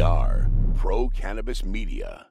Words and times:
Are 0.00 0.48
Pro 0.76 1.08
Cannabis 1.08 1.64
Media. 1.64 2.26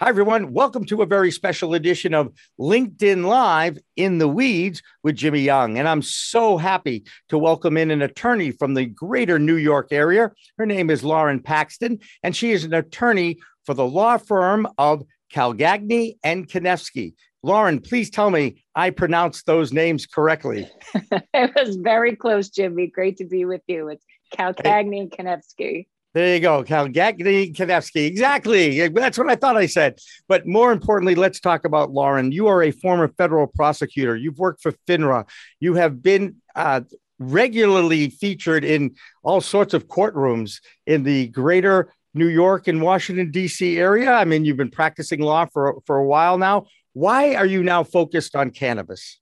Hi, 0.00 0.08
everyone. 0.08 0.52
Welcome 0.52 0.84
to 0.86 1.02
a 1.02 1.06
very 1.06 1.30
special 1.30 1.74
edition 1.74 2.12
of 2.12 2.32
LinkedIn 2.58 3.24
Live 3.24 3.78
in 3.94 4.18
the 4.18 4.26
Weeds 4.26 4.82
with 5.04 5.14
Jimmy 5.14 5.40
Young. 5.40 5.78
And 5.78 5.86
I'm 5.86 6.02
so 6.02 6.56
happy 6.56 7.04
to 7.28 7.38
welcome 7.38 7.76
in 7.76 7.92
an 7.92 8.02
attorney 8.02 8.50
from 8.50 8.74
the 8.74 8.86
greater 8.86 9.38
New 9.38 9.56
York 9.56 9.92
area. 9.92 10.32
Her 10.58 10.66
name 10.66 10.90
is 10.90 11.04
Lauren 11.04 11.40
Paxton, 11.40 12.00
and 12.24 12.34
she 12.34 12.50
is 12.50 12.64
an 12.64 12.74
attorney 12.74 13.38
for 13.64 13.74
the 13.74 13.86
law 13.86 14.16
firm 14.16 14.66
of 14.76 15.04
Calcagni 15.32 16.16
and 16.24 16.48
Kanefsky. 16.48 17.14
Lauren, 17.44 17.78
please 17.78 18.08
tell 18.08 18.30
me 18.30 18.64
I 18.74 18.88
pronounced 18.88 19.44
those 19.44 19.70
names 19.70 20.06
correctly. 20.06 20.66
it 21.34 21.52
was 21.54 21.76
very 21.76 22.16
close, 22.16 22.48
Jimmy. 22.48 22.86
Great 22.86 23.18
to 23.18 23.26
be 23.26 23.44
with 23.44 23.60
you. 23.66 23.88
It's 23.88 24.04
Calcagni 24.34 25.00
and 25.00 25.10
Kanefsky. 25.10 25.86
There 26.14 26.34
you 26.34 26.40
go, 26.40 26.64
Calcagni 26.64 27.54
Kanefsky. 27.54 28.06
Exactly. 28.06 28.88
That's 28.88 29.18
what 29.18 29.28
I 29.28 29.34
thought 29.34 29.58
I 29.58 29.66
said. 29.66 29.98
But 30.26 30.46
more 30.46 30.72
importantly, 30.72 31.16
let's 31.16 31.38
talk 31.38 31.66
about 31.66 31.90
Lauren. 31.90 32.32
You 32.32 32.46
are 32.46 32.62
a 32.62 32.70
former 32.70 33.08
federal 33.08 33.46
prosecutor. 33.46 34.16
You've 34.16 34.38
worked 34.38 34.62
for 34.62 34.72
FINRA. 34.88 35.28
You 35.60 35.74
have 35.74 36.02
been 36.02 36.36
uh, 36.56 36.80
regularly 37.18 38.08
featured 38.08 38.64
in 38.64 38.94
all 39.22 39.42
sorts 39.42 39.74
of 39.74 39.86
courtrooms 39.86 40.60
in 40.86 41.02
the 41.02 41.28
greater 41.28 41.92
New 42.14 42.28
York 42.28 42.68
and 42.68 42.80
Washington, 42.80 43.30
D.C. 43.30 43.76
area. 43.76 44.12
I 44.12 44.24
mean, 44.24 44.46
you've 44.46 44.56
been 44.56 44.70
practicing 44.70 45.20
law 45.20 45.44
for, 45.52 45.82
for 45.84 45.96
a 45.98 46.06
while 46.06 46.38
now. 46.38 46.66
Why 46.94 47.34
are 47.34 47.46
you 47.46 47.62
now 47.62 47.82
focused 47.82 48.34
on 48.34 48.50
cannabis? 48.50 49.20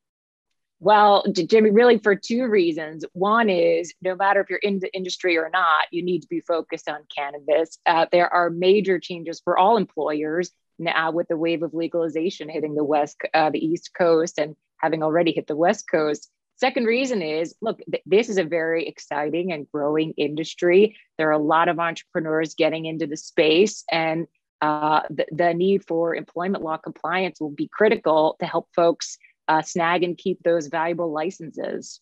Well, 0.78 1.24
Jimmy, 1.32 1.70
really 1.70 1.98
for 1.98 2.14
two 2.14 2.46
reasons. 2.48 3.04
One 3.12 3.48
is 3.48 3.94
no 4.02 4.14
matter 4.14 4.40
if 4.40 4.50
you're 4.50 4.58
in 4.58 4.80
the 4.80 4.92
industry 4.94 5.38
or 5.38 5.48
not, 5.48 5.86
you 5.90 6.02
need 6.02 6.20
to 6.20 6.28
be 6.28 6.40
focused 6.40 6.88
on 6.88 7.00
cannabis. 7.16 7.78
Uh, 7.86 8.06
there 8.12 8.32
are 8.32 8.50
major 8.50 8.98
changes 8.98 9.40
for 9.42 9.56
all 9.56 9.76
employers 9.76 10.50
now 10.78 11.12
with 11.12 11.28
the 11.28 11.36
wave 11.36 11.62
of 11.62 11.72
legalization 11.72 12.48
hitting 12.48 12.74
the 12.74 12.84
west, 12.84 13.16
uh, 13.32 13.48
the 13.48 13.64
East 13.64 13.92
Coast, 13.96 14.38
and 14.38 14.54
having 14.78 15.02
already 15.02 15.32
hit 15.32 15.46
the 15.46 15.56
West 15.56 15.88
Coast. 15.90 16.28
Second 16.56 16.84
reason 16.84 17.22
is 17.22 17.54
look, 17.62 17.80
th- 17.90 18.02
this 18.04 18.28
is 18.28 18.38
a 18.38 18.44
very 18.44 18.86
exciting 18.86 19.52
and 19.52 19.70
growing 19.72 20.12
industry. 20.18 20.96
There 21.16 21.28
are 21.28 21.32
a 21.32 21.38
lot 21.38 21.68
of 21.68 21.78
entrepreneurs 21.78 22.54
getting 22.54 22.84
into 22.84 23.06
the 23.06 23.16
space, 23.16 23.84
and 23.90 24.26
uh, 24.62 25.02
the, 25.10 25.26
the 25.32 25.52
need 25.52 25.84
for 25.86 26.14
employment 26.14 26.62
law 26.62 26.76
compliance 26.76 27.40
will 27.40 27.50
be 27.50 27.68
critical 27.68 28.36
to 28.40 28.46
help 28.46 28.68
folks 28.74 29.18
uh, 29.48 29.60
snag 29.60 30.04
and 30.04 30.16
keep 30.16 30.42
those 30.44 30.68
valuable 30.68 31.12
licenses. 31.12 32.00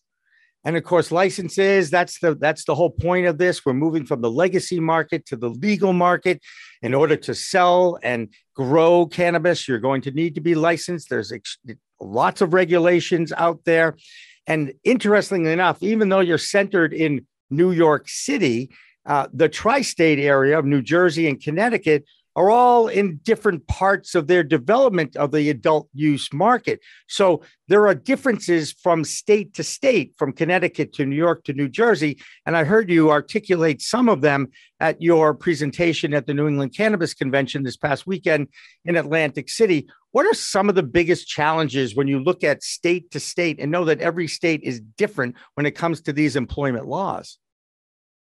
And 0.63 0.77
of 0.77 0.83
course, 0.83 1.11
licenses, 1.11 1.89
that's 1.89 2.19
the 2.19 2.35
that's 2.35 2.65
the 2.65 2.75
whole 2.75 2.91
point 2.91 3.25
of 3.25 3.39
this. 3.39 3.65
We're 3.65 3.73
moving 3.73 4.05
from 4.05 4.21
the 4.21 4.29
legacy 4.29 4.79
market 4.79 5.25
to 5.27 5.35
the 5.35 5.49
legal 5.49 5.91
market. 5.91 6.39
In 6.83 6.93
order 6.93 7.15
to 7.15 7.33
sell 7.33 7.97
and 8.03 8.29
grow 8.55 9.07
cannabis, 9.07 9.67
you're 9.67 9.79
going 9.79 10.01
to 10.03 10.11
need 10.11 10.35
to 10.35 10.41
be 10.41 10.53
licensed. 10.53 11.09
There's 11.09 11.31
ex- 11.31 11.57
lots 11.99 12.41
of 12.41 12.53
regulations 12.53 13.33
out 13.35 13.61
there. 13.65 13.97
And 14.45 14.73
interestingly 14.83 15.51
enough, 15.51 15.81
even 15.81 16.09
though 16.09 16.19
you're 16.19 16.37
centered 16.37 16.93
in 16.93 17.25
New 17.49 17.71
York 17.71 18.07
City, 18.07 18.69
uh, 19.07 19.27
the 19.33 19.49
tri 19.49 19.81
state 19.81 20.19
area 20.19 20.59
of 20.59 20.65
New 20.65 20.83
Jersey 20.83 21.27
and 21.27 21.41
Connecticut 21.41 22.05
are 22.35 22.49
all 22.49 22.87
in 22.87 23.19
different 23.23 23.67
parts 23.67 24.15
of 24.15 24.27
their 24.27 24.43
development 24.43 25.15
of 25.15 25.31
the 25.31 25.49
adult 25.49 25.89
use 25.93 26.31
market. 26.33 26.79
So 27.07 27.41
there 27.67 27.87
are 27.87 27.95
differences 27.95 28.71
from 28.71 29.03
state 29.03 29.53
to 29.55 29.63
state, 29.63 30.13
from 30.17 30.33
Connecticut 30.33 30.93
to 30.93 31.05
New 31.05 31.15
York 31.15 31.43
to 31.45 31.53
New 31.53 31.69
Jersey. 31.69 32.19
And 32.45 32.55
I 32.55 32.63
heard 32.63 32.89
you 32.89 33.11
articulate 33.11 33.81
some 33.81 34.09
of 34.09 34.21
them 34.21 34.47
at 34.79 35.01
your 35.01 35.33
presentation 35.33 36.13
at 36.13 36.25
the 36.25 36.33
New 36.33 36.47
England 36.47 36.75
Cannabis 36.75 37.13
Convention 37.13 37.63
this 37.63 37.77
past 37.77 38.07
weekend 38.07 38.47
in 38.85 38.95
Atlantic 38.95 39.49
City. 39.49 39.87
What 40.11 40.25
are 40.25 40.33
some 40.33 40.69
of 40.69 40.75
the 40.75 40.83
biggest 40.83 41.27
challenges 41.27 41.95
when 41.95 42.07
you 42.07 42.19
look 42.19 42.43
at 42.43 42.63
state 42.63 43.11
to 43.11 43.19
state 43.19 43.59
and 43.59 43.71
know 43.71 43.85
that 43.85 44.01
every 44.01 44.27
state 44.27 44.61
is 44.63 44.81
different 44.97 45.35
when 45.55 45.65
it 45.65 45.71
comes 45.71 46.01
to 46.01 46.13
these 46.13 46.35
employment 46.35 46.87
laws? 46.87 47.37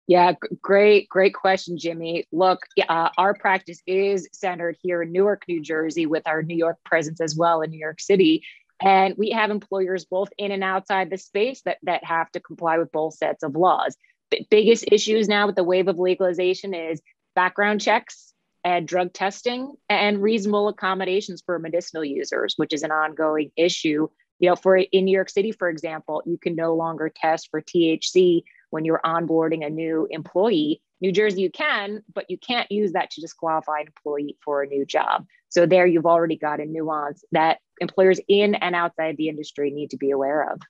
Yeah, 0.08 0.32
great, 0.62 1.06
great 1.10 1.34
question, 1.34 1.76
Jimmy. 1.76 2.26
Look, 2.32 2.60
uh, 2.88 3.10
our 3.18 3.34
practice 3.34 3.82
is 3.86 4.26
centered 4.32 4.78
here 4.80 5.02
in 5.02 5.12
Newark, 5.12 5.42
New 5.46 5.60
Jersey, 5.60 6.06
with 6.06 6.26
our 6.26 6.42
New 6.42 6.56
York 6.56 6.78
presence 6.82 7.20
as 7.20 7.36
well 7.36 7.60
in 7.60 7.70
New 7.70 7.78
York 7.78 8.00
City. 8.00 8.42
And 8.80 9.14
we 9.18 9.30
have 9.32 9.50
employers 9.50 10.06
both 10.06 10.30
in 10.38 10.50
and 10.50 10.64
outside 10.64 11.10
the 11.10 11.18
space 11.18 11.60
that, 11.66 11.76
that 11.82 12.04
have 12.04 12.30
to 12.32 12.40
comply 12.40 12.78
with 12.78 12.90
both 12.90 13.14
sets 13.14 13.42
of 13.42 13.54
laws. 13.54 13.96
The 14.30 14.46
biggest 14.50 14.86
issues 14.90 15.28
now 15.28 15.46
with 15.46 15.56
the 15.56 15.64
wave 15.64 15.88
of 15.88 15.98
legalization 15.98 16.72
is 16.72 17.02
background 17.34 17.82
checks 17.82 18.32
and 18.64 18.88
drug 18.88 19.12
testing 19.12 19.74
and 19.90 20.22
reasonable 20.22 20.68
accommodations 20.68 21.42
for 21.44 21.58
medicinal 21.58 22.04
users, 22.04 22.54
which 22.56 22.72
is 22.72 22.82
an 22.82 22.92
ongoing 22.92 23.50
issue. 23.56 24.08
You 24.38 24.48
know, 24.48 24.56
for 24.56 24.78
in 24.78 25.04
New 25.04 25.12
York 25.12 25.28
City, 25.28 25.52
for 25.52 25.68
example, 25.68 26.22
you 26.24 26.38
can 26.38 26.54
no 26.54 26.74
longer 26.74 27.12
test 27.14 27.48
for 27.50 27.60
THC 27.60 28.44
when 28.70 28.84
you're 28.84 29.00
onboarding 29.04 29.66
a 29.66 29.70
new 29.70 30.06
employee. 30.10 30.82
New 31.00 31.12
Jersey, 31.12 31.42
you 31.42 31.50
can, 31.50 32.02
but 32.12 32.28
you 32.28 32.36
can't 32.36 32.70
use 32.72 32.92
that 32.92 33.10
to 33.12 33.20
disqualify 33.20 33.80
an 33.80 33.86
employee 33.86 34.36
for 34.44 34.62
a 34.62 34.66
new 34.66 34.84
job. 34.84 35.26
So 35.48 35.64
there 35.64 35.86
you've 35.86 36.06
already 36.06 36.36
got 36.36 36.60
a 36.60 36.66
nuance 36.66 37.24
that 37.32 37.58
employers 37.80 38.20
in 38.28 38.54
and 38.56 38.74
outside 38.74 39.16
the 39.16 39.28
industry 39.28 39.70
need 39.70 39.90
to 39.90 39.96
be 39.96 40.10
aware 40.10 40.50
of. 40.52 40.60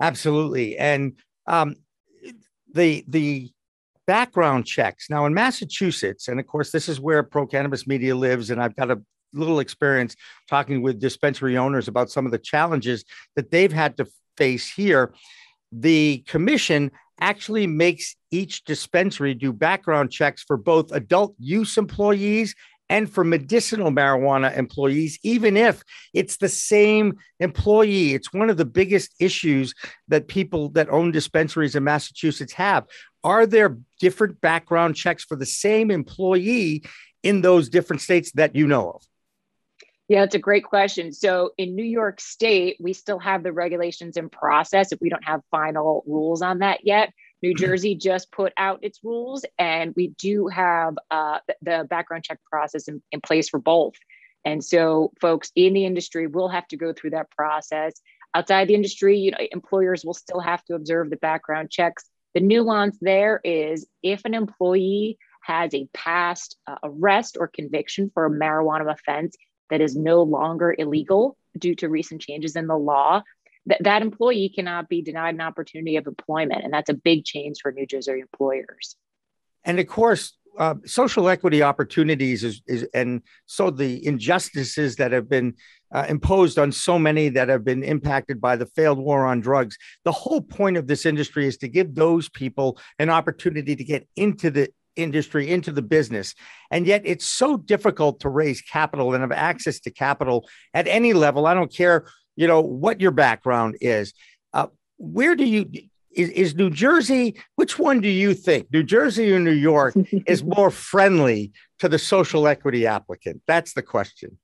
Absolutely. 0.00 0.78
And 0.78 1.18
um, 1.46 1.76
the 2.72 3.04
the 3.08 3.50
background 4.06 4.66
checks 4.66 5.08
now 5.10 5.26
in 5.26 5.34
Massachusetts, 5.34 6.28
and 6.28 6.40
of 6.40 6.46
course, 6.46 6.70
this 6.70 6.88
is 6.88 7.00
where 7.00 7.22
Pro 7.22 7.46
Cannabis 7.46 7.86
Media 7.86 8.14
lives, 8.14 8.50
and 8.50 8.62
I've 8.62 8.76
got 8.76 8.90
a 8.90 9.00
little 9.32 9.60
experience 9.60 10.16
talking 10.48 10.82
with 10.82 11.00
dispensary 11.00 11.56
owners 11.56 11.88
about 11.88 12.10
some 12.10 12.26
of 12.26 12.32
the 12.32 12.38
challenges 12.38 13.04
that 13.36 13.50
they've 13.50 13.72
had 13.72 13.96
to 13.98 14.06
face 14.36 14.68
here 14.68 15.14
the 15.72 16.24
commission 16.26 16.90
actually 17.20 17.66
makes 17.66 18.16
each 18.30 18.64
dispensary 18.64 19.34
do 19.34 19.52
background 19.52 20.10
checks 20.10 20.42
for 20.42 20.56
both 20.56 20.90
adult 20.92 21.34
use 21.38 21.76
employees 21.76 22.54
and 22.88 23.08
for 23.08 23.22
medicinal 23.22 23.92
marijuana 23.92 24.56
employees, 24.58 25.16
even 25.22 25.56
if 25.56 25.82
it's 26.12 26.38
the 26.38 26.48
same 26.48 27.16
employee. 27.38 28.14
It's 28.14 28.32
one 28.32 28.50
of 28.50 28.56
the 28.56 28.64
biggest 28.64 29.14
issues 29.20 29.74
that 30.08 30.26
people 30.26 30.70
that 30.70 30.90
own 30.90 31.12
dispensaries 31.12 31.76
in 31.76 31.84
Massachusetts 31.84 32.52
have. 32.54 32.86
Are 33.22 33.46
there 33.46 33.78
different 34.00 34.40
background 34.40 34.96
checks 34.96 35.24
for 35.24 35.36
the 35.36 35.46
same 35.46 35.90
employee 35.90 36.82
in 37.22 37.42
those 37.42 37.68
different 37.68 38.02
states 38.02 38.32
that 38.32 38.56
you 38.56 38.66
know 38.66 38.90
of? 38.90 39.02
Yeah, 40.10 40.24
it's 40.24 40.34
a 40.34 40.40
great 40.40 40.64
question. 40.64 41.12
So 41.12 41.52
in 41.56 41.76
New 41.76 41.84
York 41.84 42.20
State, 42.20 42.78
we 42.80 42.94
still 42.94 43.20
have 43.20 43.44
the 43.44 43.52
regulations 43.52 44.16
in 44.16 44.28
process. 44.28 44.90
If 44.90 45.00
we 45.00 45.08
don't 45.08 45.24
have 45.24 45.40
final 45.52 46.02
rules 46.04 46.42
on 46.42 46.58
that 46.58 46.84
yet, 46.84 47.12
New 47.44 47.50
mm-hmm. 47.50 47.64
Jersey 47.64 47.94
just 47.94 48.32
put 48.32 48.52
out 48.56 48.80
its 48.82 48.98
rules, 49.04 49.44
and 49.56 49.94
we 49.94 50.08
do 50.08 50.48
have 50.48 50.96
uh, 51.12 51.38
the 51.62 51.86
background 51.88 52.24
check 52.24 52.40
process 52.50 52.88
in, 52.88 53.00
in 53.12 53.20
place 53.20 53.48
for 53.48 53.60
both. 53.60 53.94
And 54.44 54.64
so, 54.64 55.12
folks 55.20 55.52
in 55.54 55.74
the 55.74 55.84
industry 55.84 56.26
will 56.26 56.48
have 56.48 56.66
to 56.68 56.76
go 56.76 56.92
through 56.92 57.10
that 57.10 57.30
process. 57.30 57.92
Outside 58.34 58.66
the 58.66 58.74
industry, 58.74 59.16
you 59.16 59.30
know, 59.30 59.38
employers 59.52 60.04
will 60.04 60.14
still 60.14 60.40
have 60.40 60.64
to 60.64 60.74
observe 60.74 61.10
the 61.10 61.18
background 61.18 61.70
checks. 61.70 62.04
The 62.34 62.40
nuance 62.40 62.98
there 63.00 63.40
is 63.44 63.86
if 64.02 64.24
an 64.24 64.34
employee 64.34 65.18
has 65.42 65.72
a 65.72 65.88
past 65.94 66.56
uh, 66.66 66.76
arrest 66.82 67.36
or 67.38 67.46
conviction 67.46 68.10
for 68.12 68.26
a 68.26 68.30
marijuana 68.30 68.92
offense, 68.92 69.36
that 69.70 69.80
is 69.80 69.96
no 69.96 70.22
longer 70.22 70.74
illegal 70.76 71.36
due 71.58 71.74
to 71.76 71.88
recent 71.88 72.20
changes 72.20 72.56
in 72.56 72.66
the 72.66 72.76
law, 72.76 73.22
that 73.66 73.82
that 73.82 74.02
employee 74.02 74.48
cannot 74.54 74.88
be 74.88 75.02
denied 75.02 75.34
an 75.34 75.40
opportunity 75.40 75.96
of 75.96 76.06
employment. 76.06 76.64
And 76.64 76.72
that's 76.72 76.90
a 76.90 76.94
big 76.94 77.24
change 77.24 77.58
for 77.62 77.72
New 77.72 77.86
Jersey 77.86 78.20
employers. 78.20 78.96
And 79.64 79.78
of 79.78 79.86
course, 79.86 80.36
uh, 80.58 80.74
social 80.84 81.28
equity 81.28 81.62
opportunities 81.62 82.42
is, 82.42 82.60
is, 82.66 82.86
and 82.92 83.22
so 83.46 83.70
the 83.70 84.04
injustices 84.04 84.96
that 84.96 85.12
have 85.12 85.28
been 85.28 85.54
uh, 85.92 86.06
imposed 86.08 86.58
on 86.58 86.72
so 86.72 86.98
many 86.98 87.28
that 87.28 87.48
have 87.48 87.64
been 87.64 87.82
impacted 87.82 88.40
by 88.40 88.56
the 88.56 88.66
failed 88.66 88.98
war 88.98 89.26
on 89.26 89.40
drugs. 89.40 89.76
The 90.04 90.12
whole 90.12 90.40
point 90.40 90.76
of 90.76 90.86
this 90.86 91.06
industry 91.06 91.46
is 91.46 91.56
to 91.58 91.68
give 91.68 91.94
those 91.94 92.28
people 92.28 92.78
an 92.98 93.10
opportunity 93.10 93.76
to 93.76 93.84
get 93.84 94.08
into 94.16 94.50
the 94.50 94.70
industry 95.02 95.50
into 95.50 95.72
the 95.72 95.82
business. 95.82 96.34
And 96.70 96.86
yet 96.86 97.02
it's 97.04 97.26
so 97.26 97.56
difficult 97.56 98.20
to 98.20 98.28
raise 98.28 98.60
capital 98.62 99.12
and 99.12 99.20
have 99.20 99.32
access 99.32 99.80
to 99.80 99.90
capital 99.90 100.48
at 100.74 100.86
any 100.86 101.12
level. 101.12 101.46
I 101.46 101.54
don't 101.54 101.72
care, 101.72 102.06
you 102.36 102.46
know, 102.46 102.60
what 102.60 103.00
your 103.00 103.10
background 103.10 103.76
is. 103.80 104.12
Uh, 104.52 104.68
where 104.98 105.34
do 105.34 105.44
you 105.44 105.70
is, 106.12 106.28
is 106.30 106.54
New 106.54 106.70
Jersey? 106.70 107.36
Which 107.56 107.78
one 107.78 108.00
do 108.00 108.08
you 108.08 108.34
think, 108.34 108.72
New 108.72 108.82
Jersey 108.82 109.32
or 109.32 109.38
New 109.38 109.52
York, 109.52 109.94
is 110.26 110.42
more 110.42 110.70
friendly 110.70 111.52
to 111.78 111.88
the 111.88 111.98
social 111.98 112.48
equity 112.48 112.86
applicant? 112.86 113.42
That's 113.46 113.74
the 113.74 113.82
question. 113.82 114.38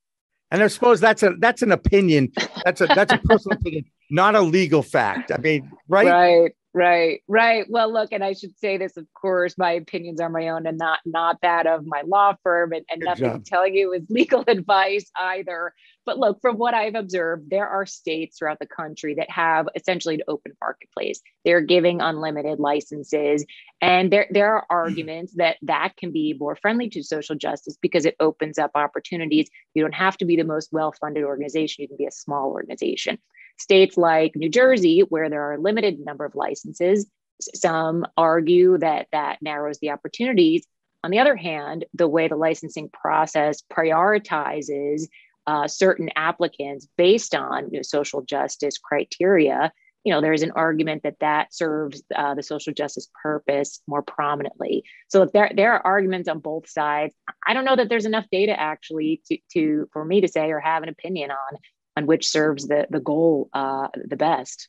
And 0.50 0.62
I 0.62 0.68
suppose 0.68 1.00
that's 1.00 1.24
a 1.24 1.32
that's 1.40 1.62
an 1.62 1.72
opinion. 1.72 2.32
That's 2.64 2.80
a 2.80 2.86
that's 2.86 3.12
a 3.12 3.18
personal 3.18 3.58
opinion, 3.58 3.84
not 4.10 4.36
a 4.36 4.40
legal 4.40 4.82
fact. 4.82 5.32
I 5.32 5.38
mean, 5.38 5.70
right? 5.88 6.06
Right. 6.06 6.52
Right, 6.76 7.22
right. 7.26 7.64
Well, 7.70 7.90
look, 7.90 8.12
and 8.12 8.22
I 8.22 8.34
should 8.34 8.58
say 8.58 8.76
this, 8.76 8.98
of 8.98 9.06
course, 9.14 9.56
my 9.56 9.72
opinions 9.72 10.20
are 10.20 10.28
my 10.28 10.48
own 10.48 10.66
and 10.66 10.76
not 10.76 10.98
not 11.06 11.38
that 11.40 11.66
of 11.66 11.86
my 11.86 12.02
law 12.02 12.34
firm, 12.42 12.74
and, 12.74 12.84
and 12.90 13.00
nothing 13.02 13.24
job. 13.24 13.44
telling 13.46 13.74
you 13.74 13.94
is 13.94 14.02
legal 14.10 14.44
advice 14.46 15.10
either. 15.18 15.72
But 16.04 16.18
look, 16.18 16.38
from 16.42 16.58
what 16.58 16.74
I've 16.74 16.94
observed, 16.94 17.48
there 17.48 17.66
are 17.66 17.86
states 17.86 18.36
throughout 18.36 18.58
the 18.58 18.66
country 18.66 19.14
that 19.14 19.30
have 19.30 19.70
essentially 19.74 20.16
an 20.16 20.20
open 20.28 20.52
marketplace. 20.60 21.22
They're 21.46 21.62
giving 21.62 22.02
unlimited 22.02 22.60
licenses, 22.60 23.46
and 23.80 24.12
there 24.12 24.26
there 24.28 24.56
are 24.56 24.66
hmm. 24.68 24.74
arguments 24.74 25.32
that 25.36 25.56
that 25.62 25.96
can 25.96 26.12
be 26.12 26.36
more 26.38 26.56
friendly 26.56 26.90
to 26.90 27.02
social 27.02 27.36
justice 27.36 27.78
because 27.80 28.04
it 28.04 28.16
opens 28.20 28.58
up 28.58 28.72
opportunities. 28.74 29.48
You 29.72 29.82
don't 29.82 29.94
have 29.94 30.18
to 30.18 30.26
be 30.26 30.36
the 30.36 30.44
most 30.44 30.74
well-funded 30.74 31.24
organization; 31.24 31.80
you 31.80 31.88
can 31.88 31.96
be 31.96 32.04
a 32.04 32.12
small 32.12 32.50
organization. 32.50 33.16
States 33.58 33.96
like 33.96 34.36
New 34.36 34.48
Jersey, 34.48 35.00
where 35.00 35.30
there 35.30 35.42
are 35.42 35.54
a 35.54 35.60
limited 35.60 35.98
number 35.98 36.24
of 36.24 36.34
licenses, 36.34 37.06
some 37.40 38.06
argue 38.16 38.78
that 38.78 39.08
that 39.12 39.40
narrows 39.42 39.78
the 39.78 39.90
opportunities. 39.90 40.66
On 41.04 41.10
the 41.10 41.18
other 41.18 41.36
hand, 41.36 41.84
the 41.94 42.08
way 42.08 42.28
the 42.28 42.36
licensing 42.36 42.88
process 42.88 43.62
prioritizes 43.72 45.04
uh, 45.46 45.68
certain 45.68 46.10
applicants 46.16 46.88
based 46.96 47.34
on 47.34 47.70
you 47.70 47.78
know, 47.78 47.82
social 47.82 48.22
justice 48.22 48.78
criteria, 48.78 49.72
you 50.06 50.12
know, 50.12 50.20
there's 50.20 50.42
an 50.42 50.52
argument 50.52 51.02
that 51.02 51.18
that 51.20 51.52
serves 51.52 52.00
uh, 52.14 52.34
the 52.34 52.42
social 52.42 52.72
justice 52.72 53.08
purpose 53.20 53.80
more 53.88 54.02
prominently. 54.02 54.84
So 55.08 55.24
there, 55.26 55.50
there 55.54 55.72
are 55.72 55.84
arguments 55.84 56.28
on 56.28 56.38
both 56.38 56.68
sides. 56.68 57.12
I 57.44 57.54
don't 57.54 57.64
know 57.64 57.74
that 57.74 57.88
there's 57.88 58.06
enough 58.06 58.26
data 58.30 58.58
actually 58.58 59.20
to, 59.26 59.38
to 59.54 59.88
for 59.92 60.04
me 60.04 60.20
to 60.20 60.28
say 60.28 60.52
or 60.52 60.60
have 60.60 60.84
an 60.84 60.88
opinion 60.88 61.32
on 61.32 61.58
on 61.96 62.06
which 62.06 62.28
serves 62.28 62.68
the 62.68 62.86
the 62.90 63.00
goal 63.00 63.48
uh, 63.52 63.88
the 63.94 64.16
best. 64.16 64.68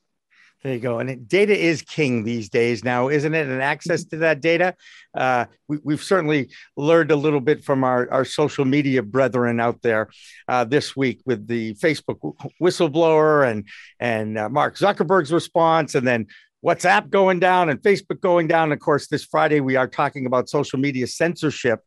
There 0.64 0.74
you 0.74 0.80
go. 0.80 0.98
And 0.98 1.10
it, 1.10 1.28
data 1.28 1.56
is 1.56 1.84
king 1.84 2.24
these 2.24 2.50
days 2.50 2.84
now, 2.84 3.10
isn't 3.10 3.34
it? 3.36 3.48
And 3.48 3.62
access 3.62 4.04
to 4.06 4.18
that 4.18 4.42
data. 4.42 4.76
Uh, 5.16 5.46
we, 5.68 5.94
have 5.94 6.04
certainly 6.04 6.50
learned 6.76 7.12
a 7.12 7.16
little 7.16 7.40
bit 7.40 7.64
from 7.64 7.84
our, 7.84 8.12
our 8.12 8.26
social 8.26 8.66
media 8.66 9.04
brethren 9.04 9.60
out 9.60 9.84
there 9.84 10.10
uh, 10.48 10.64
this 10.64 10.96
week 10.96 11.22
with 11.26 11.48
the 11.48 11.76
Facebook 11.76 12.36
whistleblower 12.60 13.50
and, 13.50 13.68
and 14.00 14.38
uh, 14.38 14.50
Mark 14.50 14.78
Zuckerberg's 14.78 15.32
response, 15.32 15.94
and 15.94 16.08
then 16.08 16.26
WhatsApp 16.66 17.12
going 17.12 17.40
down 17.40 17.70
and 17.70 17.80
Facebook 17.82 18.20
going 18.20 18.48
down. 18.48 18.72
Of 18.72 18.80
course, 18.80 19.08
this 19.08 19.26
Friday, 19.26 19.60
we 19.60 19.76
are 19.76 19.88
talking 19.88 20.26
about 20.26 20.50
social 20.50 20.80
media 20.80 21.06
censorship 21.06 21.82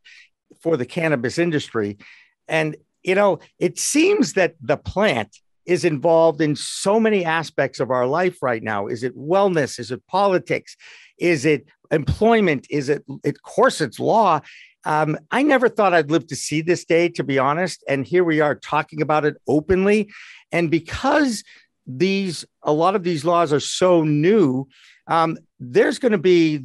for 0.63 0.77
the 0.77 0.87
cannabis 0.87 1.39
industry. 1.39 1.99
And 2.47 2.77
you 3.03 3.15
know, 3.15 3.39
it 3.59 3.79
seems 3.79 4.35
that 4.35 4.55
the 4.61 4.77
plant 4.77 5.39
is 5.67 5.85
involved 5.85 6.41
in 6.41 6.57
so 6.57 6.99
many 6.99 7.25
aspects 7.25 7.81
of 7.81 7.91
our 7.91 8.07
life 8.07 8.43
right 8.43 8.63
now. 8.63 8.87
Is 8.87 9.03
it 9.03 9.17
wellness? 9.17 9.79
Is 9.79 9.91
it 9.91 10.07
politics? 10.07 10.77
Is 11.19 11.45
it 11.45 11.67
employment? 11.91 12.67
Is 12.71 12.89
it, 12.89 13.05
of 13.25 13.43
course, 13.43 13.81
it's 13.81 14.01
law. 14.01 14.41
Um, 14.85 15.19
I 15.31 15.43
never 15.43 15.69
thought 15.69 15.93
I'd 15.93 16.11
live 16.11 16.27
to 16.29 16.37
see 16.37 16.63
this 16.63 16.85
day, 16.85 17.09
to 17.11 17.23
be 17.23 17.39
honest. 17.39 17.85
And 17.87 18.07
here 18.07 18.25
we 18.25 18.41
are 18.41 18.55
talking 18.55 19.03
about 19.03 19.25
it 19.25 19.37
openly. 19.47 20.11
And 20.51 20.71
because 20.71 21.45
these, 21.87 22.45
a 22.63 22.73
lot 22.73 22.97
of 22.97 23.03
these 23.03 23.25
laws 23.25 23.53
are 23.53 23.61
so 23.61 24.03
new, 24.03 24.67
um, 25.07 25.37
there's 25.59 25.99
going 25.99 26.13
to 26.13 26.19
be 26.19 26.65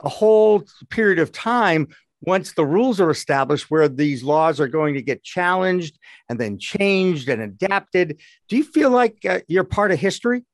a 0.00 0.08
whole 0.08 0.64
period 0.90 1.18
of 1.18 1.32
time 1.32 1.88
once 2.20 2.52
the 2.52 2.64
rules 2.64 3.00
are 3.00 3.10
established 3.10 3.70
where 3.70 3.88
these 3.88 4.22
laws 4.22 4.60
are 4.60 4.68
going 4.68 4.94
to 4.94 5.02
get 5.02 5.22
challenged 5.22 5.98
and 6.28 6.38
then 6.38 6.58
changed 6.58 7.28
and 7.28 7.42
adapted 7.42 8.20
do 8.48 8.56
you 8.56 8.64
feel 8.64 8.90
like 8.90 9.18
uh, 9.28 9.40
you're 9.48 9.64
part 9.64 9.90
of 9.90 9.98
history? 9.98 10.44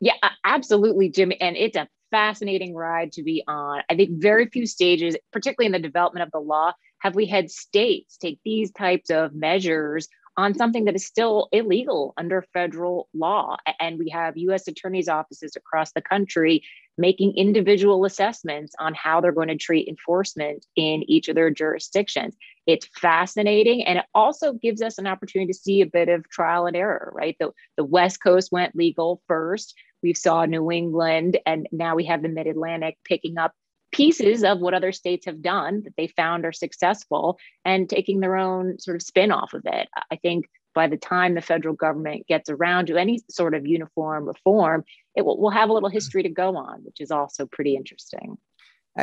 Yeah 0.00 0.14
absolutely 0.44 1.08
jimmy 1.08 1.40
and 1.40 1.56
it's 1.56 1.76
a 1.76 1.88
fascinating 2.10 2.74
ride 2.74 3.10
to 3.10 3.24
be 3.24 3.42
on. 3.48 3.82
I 3.90 3.96
think 3.96 4.22
very 4.22 4.46
few 4.46 4.66
stages 4.66 5.16
particularly 5.32 5.66
in 5.66 5.72
the 5.72 5.80
development 5.80 6.24
of 6.24 6.30
the 6.30 6.38
law 6.38 6.72
have 7.00 7.14
we 7.14 7.26
had 7.26 7.50
states 7.50 8.16
take 8.16 8.38
these 8.44 8.70
types 8.70 9.10
of 9.10 9.34
measures 9.34 10.08
on 10.36 10.54
something 10.54 10.84
that 10.84 10.96
is 10.96 11.06
still 11.06 11.48
illegal 11.52 12.12
under 12.16 12.42
federal 12.52 13.08
law. 13.14 13.56
And 13.78 13.98
we 13.98 14.08
have 14.10 14.36
US 14.36 14.66
attorneys' 14.68 15.08
offices 15.08 15.56
across 15.56 15.92
the 15.92 16.00
country 16.00 16.62
making 16.96 17.36
individual 17.36 18.04
assessments 18.04 18.74
on 18.78 18.94
how 18.94 19.20
they're 19.20 19.32
going 19.32 19.48
to 19.48 19.56
treat 19.56 19.88
enforcement 19.88 20.64
in 20.76 21.02
each 21.10 21.28
of 21.28 21.34
their 21.34 21.50
jurisdictions. 21.50 22.36
It's 22.66 22.88
fascinating. 23.00 23.84
And 23.84 23.98
it 23.98 24.04
also 24.14 24.52
gives 24.52 24.80
us 24.80 24.98
an 24.98 25.06
opportunity 25.06 25.52
to 25.52 25.58
see 25.58 25.80
a 25.80 25.86
bit 25.86 26.08
of 26.08 26.28
trial 26.30 26.66
and 26.66 26.76
error, 26.76 27.12
right? 27.14 27.36
The, 27.40 27.50
the 27.76 27.84
West 27.84 28.22
Coast 28.22 28.52
went 28.52 28.76
legal 28.76 29.22
first. 29.26 29.74
We 30.02 30.14
saw 30.14 30.44
New 30.44 30.70
England, 30.70 31.38
and 31.46 31.66
now 31.72 31.96
we 31.96 32.04
have 32.04 32.22
the 32.22 32.28
Mid 32.28 32.46
Atlantic 32.46 32.98
picking 33.04 33.38
up 33.38 33.52
pieces 33.94 34.42
of 34.42 34.58
what 34.58 34.74
other 34.74 34.92
states 34.92 35.26
have 35.26 35.40
done 35.40 35.82
that 35.84 35.94
they 35.96 36.08
found 36.08 36.44
are 36.44 36.52
successful 36.52 37.38
and 37.64 37.88
taking 37.88 38.20
their 38.20 38.36
own 38.36 38.78
sort 38.78 38.96
of 38.96 39.02
spin 39.02 39.30
off 39.30 39.54
of 39.54 39.62
it. 39.64 39.88
I 40.10 40.16
think 40.16 40.46
by 40.74 40.88
the 40.88 40.96
time 40.96 41.34
the 41.34 41.40
federal 41.40 41.74
government 41.74 42.26
gets 42.26 42.50
around 42.50 42.86
to 42.86 42.96
any 42.96 43.20
sort 43.30 43.54
of 43.54 43.64
uniform 43.64 44.26
reform, 44.26 44.84
it 45.14 45.24
will, 45.24 45.38
will 45.40 45.50
have 45.50 45.70
a 45.70 45.72
little 45.72 45.88
history 45.88 46.24
to 46.24 46.28
go 46.28 46.56
on, 46.56 46.80
which 46.82 47.00
is 47.00 47.12
also 47.12 47.46
pretty 47.46 47.76
interesting. 47.76 48.36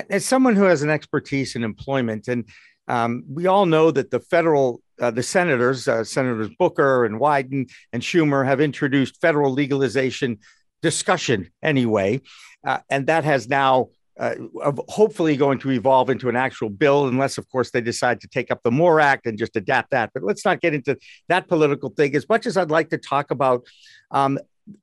As 0.10 0.26
someone 0.26 0.56
who 0.56 0.64
has 0.64 0.84
an 0.84 0.90
expertise 0.90 1.56
in 1.56 1.64
employment, 1.64 2.28
and 2.28 2.46
um, 2.88 3.24
we 3.30 3.48
all 3.48 3.66
know 3.66 3.92
that 3.92 4.12
the 4.12 4.20
federal, 4.20 4.82
uh, 5.00 5.12
the 5.12 5.24
senators, 5.24 5.88
uh, 5.88 6.04
Senators 6.04 6.50
Booker 6.60 7.06
and 7.06 7.20
Wyden 7.20 7.72
and 7.94 8.04
Schumer, 8.04 8.46
have 8.46 8.60
introduced 8.60 9.22
federal 9.22 9.52
legalization 9.52 10.40
discussion 10.82 11.50
anyway, 11.62 12.22
uh, 12.66 12.80
and 12.90 13.08
that 13.08 13.24
has 13.24 13.48
now 13.48 13.90
uh, 14.22 14.36
hopefully 14.88 15.36
going 15.36 15.58
to 15.58 15.72
evolve 15.72 16.12
into 16.12 16.30
an 16.30 16.36
actual 16.36 16.70
bill, 16.70 17.08
unless, 17.08 17.40
of 17.40 17.50
course, 17.50 17.72
they 17.72 17.82
decide 17.82 18.22
to 18.22 18.28
take 18.28 18.52
up 18.52 18.62
the 18.64 18.70
MORE 18.70 19.00
Act 19.00 19.26
and 19.26 19.36
just 19.38 19.56
adapt 19.56 19.90
that. 19.90 20.12
But 20.14 20.22
let's 20.24 20.46
not 20.46 20.62
get 20.62 20.76
into 20.76 20.96
that 21.28 21.48
political 21.48 21.90
thing. 21.90 22.16
As 22.16 22.30
much 22.30 22.46
as 22.46 22.56
I'd 22.56 22.70
like 22.70 22.90
to 22.90 23.00
talk 23.00 23.32
about 23.32 23.66
um, 24.12 24.38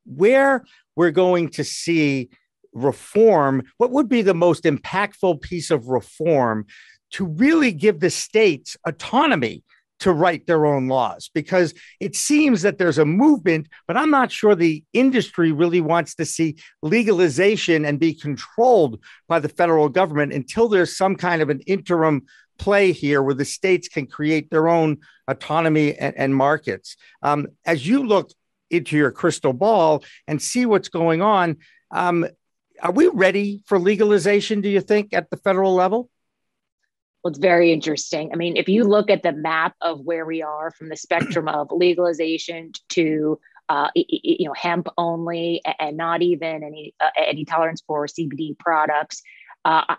where 0.04 0.64
we're 0.96 1.12
going 1.12 1.50
to 1.50 1.62
see 1.62 2.30
reform, 2.72 3.62
what 3.76 3.92
would 3.92 4.08
be 4.08 4.22
the 4.22 4.34
most 4.34 4.64
impactful 4.64 5.40
piece 5.40 5.70
of 5.70 5.86
reform 5.86 6.66
to 7.12 7.24
really 7.24 7.70
give 7.70 8.00
the 8.00 8.10
states 8.10 8.76
autonomy 8.84 9.62
to 10.00 10.12
write 10.12 10.46
their 10.46 10.66
own 10.66 10.88
laws 10.88 11.30
because 11.34 11.74
it 12.00 12.14
seems 12.14 12.62
that 12.62 12.78
there's 12.78 12.98
a 12.98 13.04
movement, 13.04 13.68
but 13.86 13.96
I'm 13.96 14.10
not 14.10 14.30
sure 14.30 14.54
the 14.54 14.84
industry 14.92 15.52
really 15.52 15.80
wants 15.80 16.14
to 16.16 16.24
see 16.24 16.56
legalization 16.82 17.84
and 17.84 17.98
be 17.98 18.14
controlled 18.14 19.02
by 19.26 19.40
the 19.40 19.48
federal 19.48 19.88
government 19.88 20.32
until 20.32 20.68
there's 20.68 20.96
some 20.96 21.16
kind 21.16 21.42
of 21.42 21.50
an 21.50 21.60
interim 21.66 22.22
play 22.58 22.92
here 22.92 23.22
where 23.22 23.34
the 23.34 23.44
states 23.44 23.88
can 23.88 24.06
create 24.06 24.50
their 24.50 24.68
own 24.68 24.98
autonomy 25.28 25.94
and, 25.94 26.16
and 26.16 26.34
markets. 26.34 26.96
Um, 27.22 27.48
as 27.64 27.86
you 27.86 28.04
look 28.04 28.30
into 28.70 28.96
your 28.96 29.10
crystal 29.10 29.52
ball 29.52 30.04
and 30.26 30.42
see 30.42 30.66
what's 30.66 30.88
going 30.88 31.22
on, 31.22 31.56
um, 31.90 32.26
are 32.82 32.92
we 32.92 33.08
ready 33.08 33.62
for 33.66 33.78
legalization, 33.78 34.60
do 34.60 34.68
you 34.68 34.80
think, 34.80 35.12
at 35.12 35.30
the 35.30 35.36
federal 35.36 35.74
level? 35.74 36.10
Well, 37.22 37.30
it's 37.30 37.38
very 37.38 37.72
interesting. 37.72 38.30
I 38.32 38.36
mean, 38.36 38.56
if 38.56 38.68
you 38.68 38.84
look 38.84 39.10
at 39.10 39.22
the 39.22 39.32
map 39.32 39.74
of 39.80 40.00
where 40.00 40.24
we 40.24 40.42
are 40.42 40.70
from 40.70 40.88
the 40.88 40.96
spectrum 40.96 41.48
of 41.48 41.68
legalization 41.72 42.72
to 42.90 43.40
uh, 43.68 43.88
you 43.94 44.46
know 44.46 44.54
hemp 44.54 44.88
only 44.96 45.60
and 45.78 45.96
not 45.96 46.22
even 46.22 46.62
any 46.62 46.94
uh, 47.00 47.10
any 47.16 47.44
tolerance 47.44 47.82
for 47.86 48.06
CBD 48.06 48.58
products, 48.58 49.22
uh, 49.64 49.96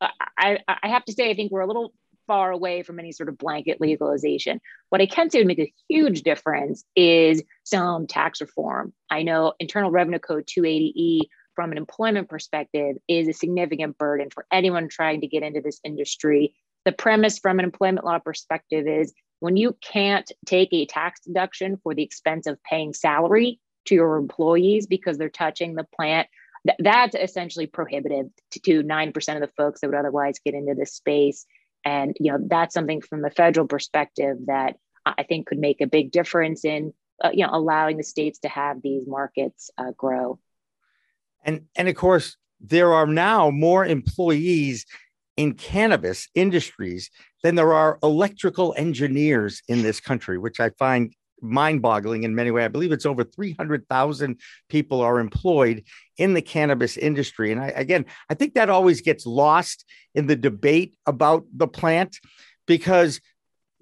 I, 0.00 0.08
I, 0.38 0.58
I 0.82 0.88
have 0.88 1.04
to 1.06 1.12
say 1.12 1.30
I 1.30 1.34
think 1.34 1.52
we're 1.52 1.60
a 1.60 1.66
little 1.66 1.94
far 2.26 2.50
away 2.52 2.82
from 2.82 2.98
any 2.98 3.12
sort 3.12 3.28
of 3.28 3.38
blanket 3.38 3.80
legalization. 3.80 4.60
What 4.88 5.00
I 5.00 5.06
can 5.06 5.30
say 5.30 5.38
would 5.38 5.46
make 5.46 5.58
a 5.58 5.72
huge 5.88 6.22
difference 6.22 6.84
is 6.94 7.42
some 7.64 8.06
tax 8.06 8.40
reform. 8.40 8.92
I 9.10 9.22
know 9.22 9.54
Internal 9.58 9.90
Revenue 9.90 10.18
Code 10.18 10.46
280E 10.46 11.22
from 11.60 11.72
an 11.72 11.76
employment 11.76 12.26
perspective 12.26 12.96
is 13.06 13.28
a 13.28 13.34
significant 13.34 13.98
burden 13.98 14.30
for 14.30 14.46
anyone 14.50 14.88
trying 14.88 15.20
to 15.20 15.26
get 15.26 15.42
into 15.42 15.60
this 15.60 15.78
industry. 15.84 16.54
The 16.86 16.92
premise 16.92 17.38
from 17.38 17.58
an 17.58 17.66
employment 17.66 18.06
law 18.06 18.18
perspective 18.18 18.86
is 18.86 19.12
when 19.40 19.58
you 19.58 19.76
can't 19.82 20.32
take 20.46 20.70
a 20.72 20.86
tax 20.86 21.20
deduction 21.20 21.78
for 21.82 21.94
the 21.94 22.02
expense 22.02 22.46
of 22.46 22.62
paying 22.62 22.94
salary 22.94 23.60
to 23.84 23.94
your 23.94 24.16
employees 24.16 24.86
because 24.86 25.18
they're 25.18 25.28
touching 25.28 25.74
the 25.74 25.84
plant, 25.94 26.28
th- 26.66 26.78
that's 26.78 27.14
essentially 27.14 27.66
prohibitive 27.66 28.28
to, 28.52 28.60
to 28.60 28.82
9% 28.82 29.34
of 29.34 29.40
the 29.42 29.52
folks 29.54 29.82
that 29.82 29.88
would 29.88 29.98
otherwise 29.98 30.40
get 30.42 30.54
into 30.54 30.74
this 30.74 30.94
space. 30.94 31.44
And 31.84 32.16
you 32.18 32.32
know 32.32 32.38
that's 32.40 32.72
something 32.72 33.02
from 33.02 33.20
the 33.20 33.30
federal 33.30 33.66
perspective 33.66 34.38
that 34.46 34.76
I 35.04 35.24
think 35.24 35.46
could 35.46 35.58
make 35.58 35.82
a 35.82 35.86
big 35.86 36.10
difference 36.10 36.64
in 36.64 36.94
uh, 37.22 37.32
you 37.34 37.46
know 37.46 37.52
allowing 37.52 37.98
the 37.98 38.02
states 38.02 38.38
to 38.38 38.48
have 38.48 38.80
these 38.80 39.06
markets 39.06 39.70
uh, 39.76 39.90
grow. 39.94 40.38
And 41.42 41.62
and 41.76 41.88
of 41.88 41.94
course, 41.94 42.36
there 42.60 42.92
are 42.92 43.06
now 43.06 43.50
more 43.50 43.84
employees 43.84 44.86
in 45.36 45.54
cannabis 45.54 46.28
industries 46.34 47.10
than 47.42 47.54
there 47.54 47.72
are 47.72 47.98
electrical 48.02 48.74
engineers 48.76 49.62
in 49.68 49.82
this 49.82 50.00
country, 50.00 50.38
which 50.38 50.60
I 50.60 50.70
find 50.70 51.14
mind 51.42 51.80
boggling 51.82 52.24
in 52.24 52.34
many 52.34 52.50
ways. 52.50 52.66
I 52.66 52.68
believe 52.68 52.92
it's 52.92 53.06
over 53.06 53.24
300,000 53.24 54.38
people 54.68 55.00
are 55.00 55.18
employed 55.18 55.84
in 56.18 56.34
the 56.34 56.42
cannabis 56.42 56.96
industry. 56.96 57.52
And 57.52 57.60
I, 57.60 57.68
again, 57.68 58.04
I 58.28 58.34
think 58.34 58.54
that 58.54 58.68
always 58.68 59.00
gets 59.00 59.26
lost 59.26 59.84
in 60.14 60.26
the 60.26 60.36
debate 60.36 60.96
about 61.06 61.44
the 61.54 61.68
plant 61.68 62.18
because 62.66 63.20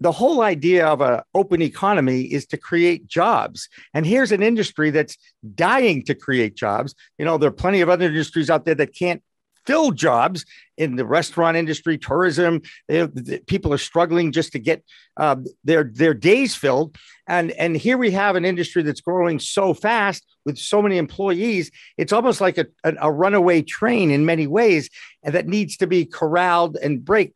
the 0.00 0.12
whole 0.12 0.42
idea 0.42 0.86
of 0.86 1.00
an 1.00 1.20
open 1.34 1.62
economy 1.62 2.22
is 2.22 2.46
to 2.46 2.56
create 2.56 3.06
jobs. 3.06 3.68
And 3.94 4.06
here's 4.06 4.32
an 4.32 4.42
industry 4.42 4.90
that's 4.90 5.16
dying 5.54 6.04
to 6.04 6.14
create 6.14 6.54
jobs. 6.54 6.94
You 7.18 7.24
know, 7.24 7.38
there 7.38 7.48
are 7.48 7.52
plenty 7.52 7.80
of 7.80 7.88
other 7.88 8.06
industries 8.06 8.50
out 8.50 8.64
there 8.64 8.76
that 8.76 8.94
can't 8.94 9.22
fill 9.68 9.90
jobs 9.90 10.46
in 10.78 10.96
the 10.96 11.04
restaurant 11.04 11.54
industry, 11.54 11.98
tourism. 11.98 12.62
They, 12.88 13.06
people 13.46 13.74
are 13.74 13.78
struggling 13.78 14.32
just 14.32 14.52
to 14.52 14.58
get 14.58 14.82
uh, 15.18 15.36
their 15.62 15.84
their 15.84 16.14
days 16.14 16.54
filled, 16.54 16.96
and 17.26 17.50
and 17.52 17.76
here 17.76 17.98
we 17.98 18.10
have 18.12 18.34
an 18.34 18.46
industry 18.46 18.82
that's 18.82 19.02
growing 19.02 19.38
so 19.38 19.74
fast 19.74 20.24
with 20.46 20.56
so 20.56 20.80
many 20.80 20.96
employees. 20.96 21.70
It's 21.98 22.14
almost 22.14 22.40
like 22.40 22.56
a, 22.56 22.66
a, 22.82 22.94
a 23.02 23.12
runaway 23.12 23.60
train 23.60 24.10
in 24.10 24.24
many 24.24 24.46
ways, 24.46 24.88
and 25.22 25.34
that 25.34 25.46
needs 25.46 25.76
to 25.78 25.86
be 25.86 26.06
corralled 26.06 26.78
and 26.82 27.04
break. 27.04 27.34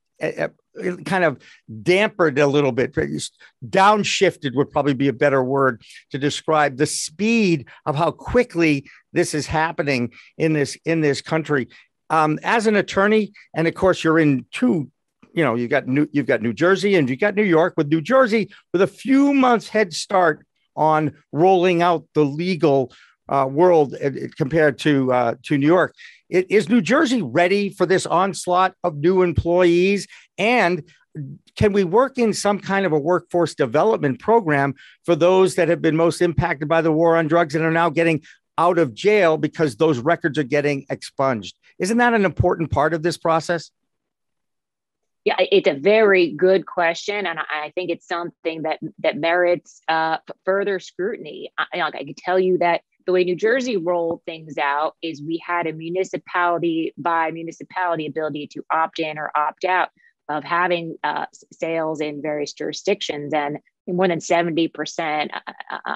Kind 1.04 1.24
of 1.24 1.38
dampened 1.82 2.38
a 2.38 2.46
little 2.46 2.72
bit 2.72 2.94
downshifted 3.68 4.54
would 4.54 4.70
probably 4.70 4.94
be 4.94 5.08
a 5.08 5.12
better 5.12 5.44
word 5.44 5.82
to 6.10 6.18
describe 6.18 6.76
the 6.76 6.86
speed 6.86 7.68
of 7.84 7.94
how 7.94 8.10
quickly 8.10 8.88
this 9.12 9.34
is 9.34 9.46
happening 9.46 10.10
in 10.38 10.54
this 10.54 10.78
in 10.84 11.02
this 11.02 11.20
country 11.20 11.68
um, 12.12 12.38
as 12.42 12.66
an 12.66 12.76
attorney, 12.76 13.32
and 13.54 13.66
of 13.66 13.74
course, 13.74 14.04
you're 14.04 14.18
in 14.18 14.44
two. 14.52 14.90
You 15.32 15.42
know, 15.42 15.54
you've 15.54 15.70
got 15.70 15.88
New, 15.88 16.06
you've 16.12 16.26
got 16.26 16.42
New 16.42 16.52
Jersey 16.52 16.94
and 16.94 17.08
you 17.08 17.16
got 17.16 17.34
New 17.34 17.42
York. 17.42 17.72
With 17.78 17.88
New 17.88 18.02
Jersey, 18.02 18.52
with 18.70 18.82
a 18.82 18.86
few 18.86 19.32
months 19.32 19.66
head 19.66 19.94
start 19.94 20.46
on 20.76 21.14
rolling 21.32 21.80
out 21.80 22.04
the 22.14 22.24
legal 22.24 22.92
uh, 23.32 23.46
world 23.46 23.94
uh, 23.94 24.10
compared 24.36 24.78
to 24.78 25.12
uh, 25.12 25.34
to 25.44 25.56
New 25.56 25.66
York. 25.66 25.94
Is 26.28 26.68
New 26.68 26.80
Jersey 26.80 27.22
ready 27.22 27.70
for 27.70 27.86
this 27.86 28.06
onslaught 28.06 28.74
of 28.84 28.96
new 28.96 29.22
employees? 29.22 30.06
And 30.38 30.82
can 31.56 31.72
we 31.72 31.84
work 31.84 32.16
in 32.16 32.32
some 32.32 32.58
kind 32.58 32.86
of 32.86 32.92
a 32.92 32.98
workforce 32.98 33.54
development 33.54 34.18
program 34.18 34.74
for 35.04 35.14
those 35.14 35.56
that 35.56 35.68
have 35.68 35.82
been 35.82 35.96
most 35.96 36.22
impacted 36.22 36.68
by 36.68 36.80
the 36.80 36.92
war 36.92 37.16
on 37.16 37.26
drugs 37.26 37.54
and 37.54 37.64
are 37.64 37.70
now 37.70 37.90
getting 37.90 38.22
out 38.56 38.78
of 38.78 38.94
jail 38.94 39.36
because 39.36 39.76
those 39.76 39.98
records 39.98 40.38
are 40.38 40.42
getting 40.44 40.86
expunged? 40.90 41.54
Isn't 41.78 41.98
that 41.98 42.14
an 42.14 42.24
important 42.24 42.70
part 42.70 42.94
of 42.94 43.02
this 43.02 43.18
process? 43.18 43.70
Yeah, 45.24 45.36
it's 45.38 45.68
a 45.68 45.74
very 45.74 46.32
good 46.32 46.66
question, 46.66 47.26
and 47.26 47.38
I 47.38 47.70
think 47.76 47.90
it's 47.90 48.08
something 48.08 48.62
that 48.62 48.80
that 48.98 49.16
merits 49.16 49.80
uh, 49.86 50.16
further 50.44 50.80
scrutiny. 50.80 51.52
I, 51.56 51.80
I 51.80 51.90
can 51.90 52.14
tell 52.14 52.40
you 52.40 52.58
that 52.58 52.80
the 53.06 53.12
way 53.12 53.24
New 53.24 53.36
Jersey 53.36 53.76
rolled 53.76 54.22
things 54.24 54.58
out 54.58 54.96
is 55.02 55.22
we 55.22 55.42
had 55.44 55.66
a 55.66 55.72
municipality 55.72 56.92
by 56.96 57.30
municipality 57.30 58.06
ability 58.06 58.48
to 58.48 58.64
opt 58.70 58.98
in 58.98 59.18
or 59.18 59.30
opt 59.36 59.64
out 59.64 59.90
of 60.28 60.44
having 60.44 60.96
uh, 61.04 61.26
sales 61.52 62.00
in 62.00 62.22
various 62.22 62.52
jurisdictions, 62.52 63.34
and 63.34 63.58
more 63.88 64.06
than 64.06 64.20
70%, 64.20 65.30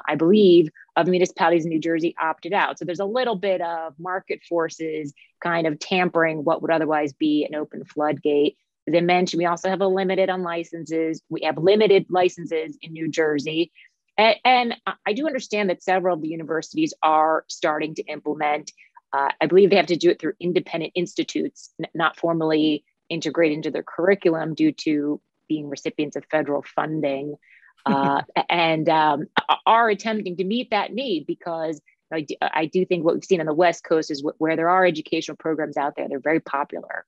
I 0.08 0.14
believe, 0.16 0.68
of 0.96 1.06
municipalities 1.06 1.64
in 1.64 1.70
New 1.70 1.80
Jersey 1.80 2.14
opted 2.20 2.52
out. 2.52 2.78
So 2.78 2.84
there's 2.84 3.00
a 3.00 3.04
little 3.04 3.36
bit 3.36 3.60
of 3.60 3.94
market 3.98 4.40
forces 4.48 5.14
kind 5.42 5.66
of 5.66 5.78
tampering 5.78 6.44
what 6.44 6.62
would 6.62 6.70
otherwise 6.70 7.12
be 7.12 7.44
an 7.44 7.54
open 7.54 7.84
floodgate. 7.84 8.56
As 8.88 8.94
I 8.94 9.00
mentioned, 9.00 9.38
we 9.38 9.46
also 9.46 9.68
have 9.68 9.80
a 9.80 9.86
limited 9.86 10.30
on 10.30 10.42
licenses. 10.42 11.22
We 11.28 11.42
have 11.42 11.58
limited 11.58 12.06
licenses 12.08 12.76
in 12.82 12.92
New 12.92 13.08
Jersey. 13.08 13.72
And, 14.18 14.36
and 14.44 14.76
I 15.04 15.12
do 15.12 15.26
understand 15.26 15.70
that 15.70 15.82
several 15.82 16.16
of 16.16 16.22
the 16.22 16.28
universities 16.28 16.94
are 17.02 17.44
starting 17.48 17.94
to 17.96 18.02
implement. 18.04 18.72
Uh, 19.12 19.28
I 19.40 19.46
believe 19.46 19.70
they 19.70 19.76
have 19.76 19.86
to 19.86 19.96
do 19.96 20.10
it 20.10 20.20
through 20.20 20.34
independent 20.40 20.92
institutes, 20.94 21.72
n- 21.80 21.90
not 21.94 22.18
formally 22.18 22.84
integrate 23.08 23.52
into 23.52 23.70
their 23.70 23.82
curriculum 23.84 24.54
due 24.54 24.72
to 24.72 25.20
being 25.48 25.68
recipients 25.68 26.16
of 26.16 26.24
federal 26.30 26.62
funding 26.62 27.36
uh, 27.86 28.22
and 28.48 28.88
um, 28.88 29.26
are 29.64 29.88
attempting 29.88 30.36
to 30.36 30.44
meet 30.44 30.70
that 30.70 30.92
need 30.92 31.24
because 31.26 31.80
I 32.12 32.22
do, 32.22 32.34
I 32.40 32.66
do 32.66 32.84
think 32.84 33.04
what 33.04 33.14
we've 33.14 33.24
seen 33.24 33.40
on 33.40 33.46
the 33.46 33.54
West 33.54 33.84
Coast 33.84 34.10
is 34.10 34.24
where 34.38 34.56
there 34.56 34.68
are 34.68 34.84
educational 34.84 35.36
programs 35.36 35.76
out 35.76 35.94
there, 35.96 36.08
they're 36.08 36.18
very 36.20 36.40
popular. 36.40 37.04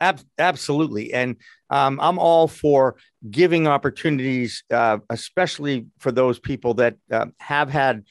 Ab- 0.00 0.20
absolutely. 0.38 1.12
And 1.12 1.36
um, 1.68 2.00
I'm 2.00 2.18
all 2.18 2.48
for 2.48 2.96
giving 3.30 3.66
opportunities, 3.66 4.64
uh, 4.70 4.98
especially 5.10 5.86
for 5.98 6.10
those 6.10 6.38
people 6.38 6.74
that 6.74 6.96
uh, 7.10 7.26
have 7.38 7.70
had 7.70 8.04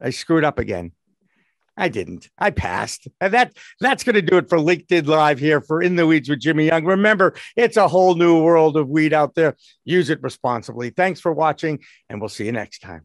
I 0.00 0.10
screwed 0.10 0.44
up 0.44 0.60
again. 0.60 0.92
I 1.76 1.88
didn't. 1.88 2.30
I 2.38 2.50
passed. 2.50 3.08
And 3.20 3.34
that 3.34 3.56
that's 3.80 4.04
going 4.04 4.14
to 4.14 4.22
do 4.22 4.36
it 4.36 4.48
for 4.48 4.58
LinkedIn 4.58 5.06
Live 5.06 5.40
here 5.40 5.60
for 5.60 5.82
In 5.82 5.96
the 5.96 6.06
Weeds 6.06 6.28
with 6.28 6.40
Jimmy 6.40 6.66
Young. 6.66 6.84
Remember, 6.84 7.34
it's 7.56 7.76
a 7.76 7.88
whole 7.88 8.14
new 8.14 8.40
world 8.40 8.76
of 8.76 8.88
weed 8.88 9.12
out 9.12 9.34
there. 9.34 9.56
Use 9.84 10.10
it 10.10 10.22
responsibly. 10.22 10.90
Thanks 10.90 11.20
for 11.20 11.32
watching, 11.32 11.80
and 12.08 12.20
we'll 12.20 12.28
see 12.28 12.46
you 12.46 12.52
next 12.52 12.78
time. 12.78 13.04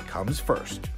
comes 0.11 0.41
first. 0.41 0.89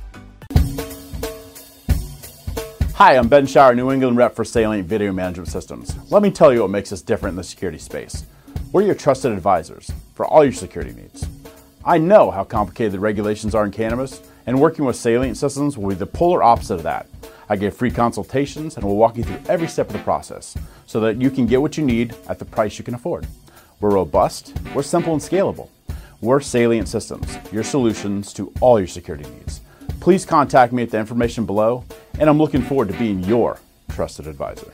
Hi, 2.96 3.15
I'm 3.15 3.27
Ben 3.27 3.46
Shower, 3.46 3.75
New 3.75 3.91
England 3.91 4.17
rep 4.17 4.36
for 4.36 4.43
Salient 4.43 4.88
Video 4.88 5.12
Management 5.12 5.50
Systems. 5.50 5.96
Let 6.12 6.24
me 6.24 6.32
tell 6.32 6.51
you 6.51 6.62
what 6.62 6.72
makes 6.72 6.91
us 6.91 7.03
different 7.03 7.34
in 7.34 7.38
the 7.38 7.43
security 7.43 7.77
space. 7.77 8.25
We're 8.72 8.82
your 8.82 8.96
trusted 8.96 9.32
advisors 9.32 9.91
for 10.15 10.25
all 10.25 10.43
your 10.43 10.53
security 10.53 10.93
needs. 10.93 11.27
I 11.86 12.00
know 12.00 12.32
how 12.32 12.43
complicated 12.43 12.93
the 12.93 13.00
regulations 13.00 13.53
are 13.53 13.65
in 13.65 13.72
cannabis, 13.72 14.20
and 14.48 14.60
working 14.60 14.84
with 14.84 14.96
Salient 14.96 15.38
Systems 15.38 15.77
will 15.77 15.89
be 15.89 15.96
the 15.96 16.08
polar 16.08 16.41
opposite 16.41 16.75
of 16.75 16.84
that. 16.84 17.08
I 17.50 17.55
give 17.55 17.77
free 17.77 17.91
consultations 17.91 18.77
and 18.77 18.86
will 18.86 18.98
walk 18.98 19.15
you 19.15 19.24
through 19.24 19.41
every 19.48 19.67
step 19.67 19.88
of 19.88 19.93
the 19.93 20.00
process 20.00 20.58
so 20.88 21.00
that 21.01 21.22
you 21.22 21.29
can 21.29 21.46
get 21.46 21.62
what 21.62 21.77
you 21.77 21.86
need 21.86 22.15
at 22.27 22.39
the 22.39 22.46
price 22.46 22.79
you 22.79 22.84
can 22.84 22.96
afford. 22.96 23.27
We're 23.79 23.91
robust, 23.91 24.55
we're 24.74 24.82
simple 24.82 25.13
and 25.13 25.22
scalable. 25.22 25.70
We're 26.24 26.39
Salient 26.39 26.88
Systems, 26.88 27.38
your 27.51 27.63
solutions 27.65 28.32
to 28.36 28.53
all 28.62 28.80
your 28.80 28.88
security 28.88 29.30
needs. 29.30 29.60
Please 30.00 30.25
contact 30.25 30.72
me 30.72 30.82
at 30.82 30.89
the 30.89 30.98
information 30.98 31.46
below, 31.46 31.84
and 32.18 32.30
I'm 32.30 32.38
looking 32.38 32.62
forward 32.62 32.88
to 32.88 32.94
being 32.98 33.22
your 33.25 33.60
trusted 33.89 34.27
advisor. 34.27 34.74